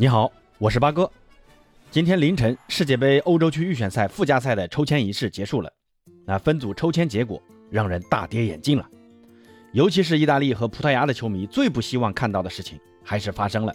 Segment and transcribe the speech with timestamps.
[0.00, 1.12] 你好，我是八哥。
[1.90, 5.70] 今天凌晨，世界杯欧洲区预选赛附加赛的抽签仪式结束了。
[6.24, 7.38] 那分组抽签结果
[7.68, 8.88] 让人大跌眼镜了，
[9.74, 13.74] 尤其是意大利和葡萄牙的球迷最不希望看到的事情还是发生了。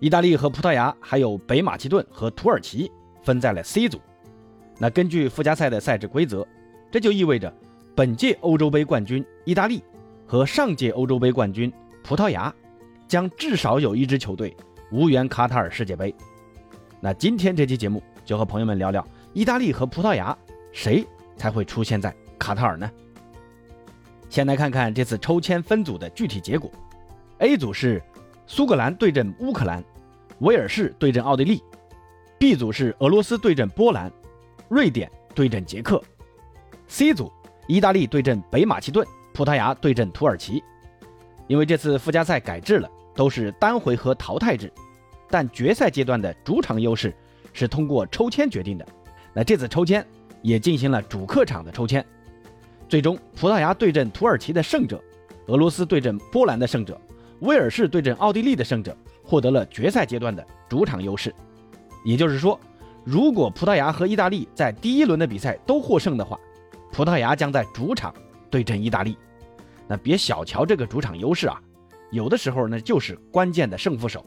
[0.00, 2.92] 意大利和葡萄牙还有北马其顿和土耳其
[3.22, 3.98] 分在了 C 组。
[4.78, 6.46] 那根据附加赛的赛制规则，
[6.90, 7.50] 这就意味着
[7.94, 9.82] 本届欧洲杯冠军意大利
[10.26, 11.72] 和上届欧洲杯冠军
[12.04, 12.54] 葡萄牙
[13.08, 14.54] 将至少有一支球队。
[14.92, 16.14] 无缘卡塔尔世界杯，
[17.00, 20.36] 那今天这期节目就和朋友们聊聊意大利和葡萄牙
[20.70, 21.02] 谁
[21.34, 22.90] 才会出现在卡塔尔呢？
[24.28, 26.70] 先来看看这次抽签分组的具体结果。
[27.38, 28.02] A 组是
[28.46, 29.82] 苏格兰对阵乌克兰，
[30.40, 31.62] 威尔士对阵奥地利
[32.38, 34.12] ；B 组是俄罗斯对阵波兰，
[34.68, 36.02] 瑞典对阵捷克
[36.86, 37.32] ；C 组
[37.66, 40.62] 意大利对阵北马其顿，葡萄牙对阵土耳其。
[41.48, 44.72] 因为这次附加赛改制了，都是单回合淘汰制。
[45.28, 47.14] 但决赛阶段的主场优势
[47.52, 48.86] 是通过抽签决定的。
[49.32, 50.06] 那这次抽签
[50.42, 52.04] 也进行了主客场的抽签，
[52.88, 55.02] 最终葡萄牙对阵土耳其的胜者，
[55.46, 57.00] 俄罗斯对阵波兰的胜者，
[57.40, 61.34] 威尔士对阵奥地利的胜者获得了决赛阶段的主场优势。
[62.04, 62.60] 也就是说，
[63.04, 66.38] 如果葡萄牙和意大利在第一轮的比赛都获胜的话，
[66.92, 68.12] 葡萄牙将在主场
[68.50, 69.16] 对阵意大利。
[69.88, 71.58] 那别小瞧这个主场优势啊，
[72.12, 74.24] 有的时候呢就是关键的胜负手。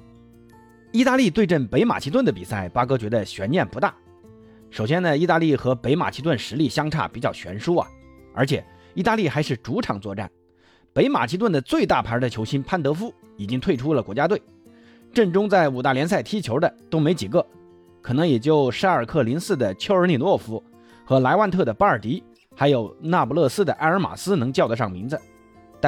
[0.92, 3.94] 意大利对阵北马其顿的比赛，八哥觉得悬念不大。
[4.72, 7.88] 首先呢，意大利和北马其顿实力相差比较悬殊啊，
[8.34, 10.30] 而且意大利还是主场作战。
[10.94, 14.42] 北马其顿的最大牌的球星潘德夫已经退出了国家队，
[15.14, 17.46] 阵中在五大联赛踢球的都没几个，
[18.02, 20.64] 可能也就沙尔克零四的丘尔尼诺夫
[21.06, 22.24] 和莱万特的巴尔迪，
[22.56, 25.20] 还有那不勒斯的埃尔马斯能叫得上名字，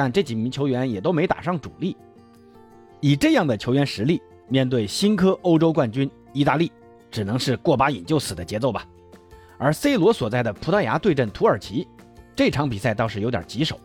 [0.00, 1.96] 但这几名球员也都没打上主力。
[3.00, 4.22] 以这样的球员实力。
[4.50, 6.72] 面对新科欧洲冠军意大利，
[7.10, 8.86] 只能是过把瘾就死的节奏吧。
[9.58, 11.86] 而 C 罗所在的葡萄牙对阵土耳其，
[12.34, 13.78] 这场比赛倒是有点棘手。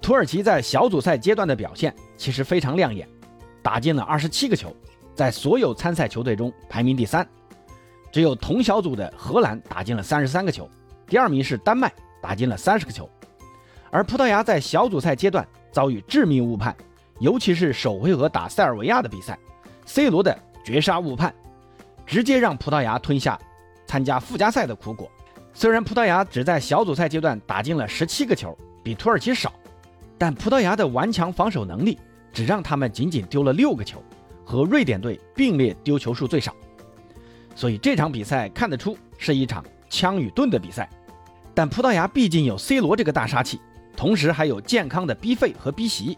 [0.00, 3.06] 土耳其在小组赛阶段的表现其实非常亮眼，
[3.60, 4.74] 打进了二十七个球，
[5.14, 7.28] 在所有参赛球队中排名第三。
[8.10, 10.66] 只有同小组的荷兰打进了三十三个球，
[11.06, 11.92] 第二名是丹麦
[12.22, 13.06] 打进了三十个球。
[13.90, 16.74] 而葡萄牙在小组赛阶段遭遇致命误判，
[17.18, 19.38] 尤其是首回合打塞尔维亚的比赛。
[19.84, 21.34] C 罗的绝杀误判，
[22.06, 23.38] 直接让葡萄牙吞下
[23.86, 25.10] 参加附加赛的苦果。
[25.52, 29.52] 虽然葡萄牙只在小组赛阶段打进了十七个球，比土耳其少，
[30.16, 31.98] 但葡萄牙的顽强防守能力
[32.32, 34.00] 只让他们仅仅丢了六个球，
[34.44, 36.54] 和瑞典队并列丢球数最少。
[37.56, 40.88] 所以这场比赛看得出是一场枪与盾的比赛。
[41.52, 43.60] 但葡萄牙毕竟有 C 罗这个大杀器，
[43.96, 46.16] 同时还有健康的 B 费和 B 席。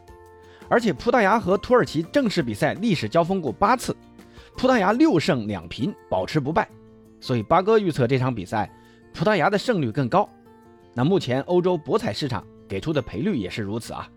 [0.69, 3.95] 而且葡萄牙和土耳其正式比赛历史交锋过八次，
[4.57, 6.67] 葡萄牙六胜两平保持不败，
[7.21, 8.73] 所以八哥预测这场比赛
[9.13, 10.27] 葡萄牙的胜率更高。
[10.95, 14.09] 那目前欧洲博彩市场给出的赔率也是如此啊。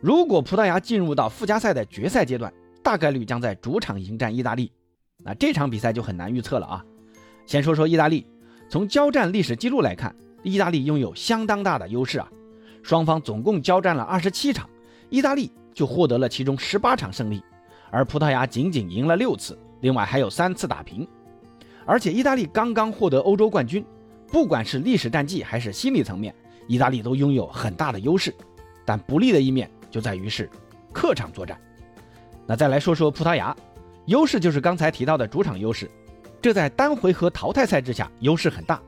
[0.00, 2.52] 如果葡萄牙进入到附加赛的决赛阶段，
[2.82, 4.70] 大概率将在主场迎战意大利，
[5.16, 6.84] 那这场比赛就很难预测了啊。
[7.46, 8.26] 先说说意大利，
[8.68, 12.28] 从交战历史记录来看，意大利拥有相当大的优势啊，
[12.86, 14.70] 双方总共交战了二十七场，
[15.10, 15.50] 意大利。
[15.74, 17.44] 就获得了其中十八场胜利，
[17.90, 21.06] 而葡萄牙仅仅赢了六次，另外还有三次打平。
[21.84, 23.84] 而且意大利刚刚获得欧洲冠军，
[24.28, 26.34] 不管是历史战绩还是心理层面，
[26.66, 28.34] 意大利都拥有很大的优势。
[28.86, 30.48] 但不利的一面就在于是
[30.94, 31.60] 客场作战。
[32.46, 33.54] 那再来说说葡萄牙，
[34.06, 35.90] 优势就是刚才提到的主场优势，
[36.40, 38.80] 这在单回合淘汰赛之下优势很大。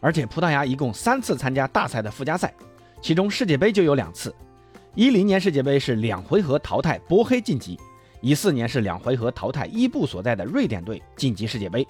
[0.00, 2.54] 而且葡萄牙一共三次参加大赛的附加赛，
[3.00, 4.34] 其中世界杯就有两次。
[4.94, 7.78] 一零年世界杯是两回合淘汰波黑晋级，
[8.20, 11.86] 一四年是两回合淘汰伊布所在的瑞典队晋级世界杯。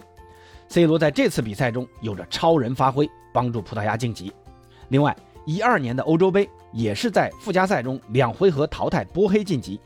[0.68, 4.32] C 罗在这次比赛中有着超人发挥，帮助葡萄牙晋级。
[4.90, 5.16] 另外，
[5.46, 9.80] 一二年的欧洲杯也是在附加赛中两回合淘汰波黑晋级。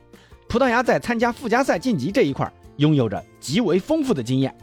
[0.49, 4.55] 葡萄牙在参加附加赛晋级这一块拥有着极为丰富的经验，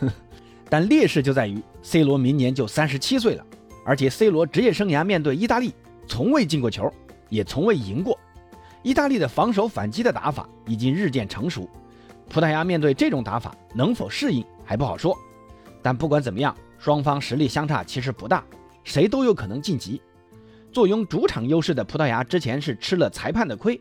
[0.68, 3.44] 但劣势就在于 C 罗明年就三十七岁了，
[3.84, 5.72] 而且 C 罗职业生涯面对意大利
[6.06, 6.90] 从未进过球。
[7.28, 8.16] 也从未赢过。
[8.84, 11.68] 意大利的防守反击的打法已经日渐成熟，
[12.28, 15.12] 葡萄牙面对这种打法能否适应还不好说。
[15.82, 18.44] 但不管怎么样，双方实力相差其实不大，
[18.84, 20.00] 谁都有可能晋级。
[20.70, 23.80] 坐拥主场优势的葡萄牙之前是吃了裁判的亏，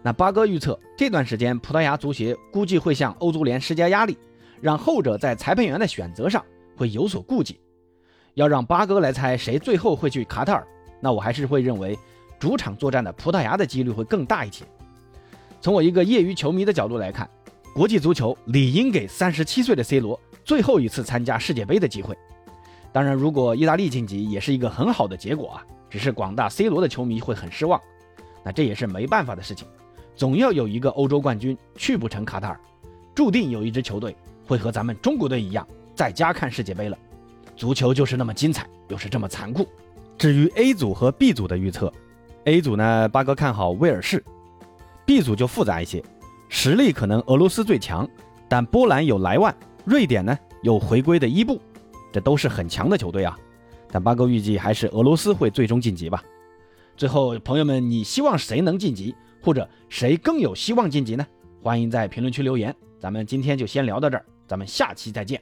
[0.00, 4.16] 那八哥预测这段时间葡萄牙足协估计会向欧足联施加压力，
[4.60, 6.40] 让后者在裁判员的选择上
[6.76, 7.58] 会有所顾忌。
[8.34, 10.64] 要让八哥来猜谁最后会去卡塔尔，
[11.04, 11.98] 那我还是会认为。
[12.36, 14.66] 主场作战的葡萄牙的几率会更大一些。
[15.62, 17.30] 从我一个业余球迷的角度来看，
[17.74, 22.14] 国际足球理应给三十七岁的 C 罗最后一次参加世界杯的机会。
[22.92, 25.64] 当然，如果意大利晋级，也是一个很好的结果啊。
[25.88, 27.80] 只是广大 C 罗的球迷会很失望，
[28.44, 29.66] 那这也是没办法的事情。
[30.14, 32.60] 总要有一个欧洲冠军去不成卡塔尔，
[33.14, 34.14] 注定有一支球队
[34.46, 36.98] 会和咱们中国队一样在家看世界杯了。
[37.56, 39.66] 足球就是那么精彩，又是这么残酷。
[40.24, 41.92] 至于 A 组和 B 组的预测
[42.46, 44.24] ，A 组呢，八哥看好威尔士
[45.04, 46.02] ；B 组就复杂一些，
[46.48, 48.08] 实力可能俄罗斯最强，
[48.48, 49.54] 但波兰有莱万，
[49.84, 51.60] 瑞典呢有回归的伊布，
[52.10, 53.38] 这都是很强的球队啊。
[53.92, 56.24] 但八哥预计还是俄罗斯会最终晋级吧。
[56.96, 61.26] 最后，朋友们，你希望谁能晋级，或者谁更有希望晋级呢？
[61.62, 62.74] 欢迎在评论区留言。
[62.98, 65.38] 咱们今天就先聊到这儿，咱们下期再见。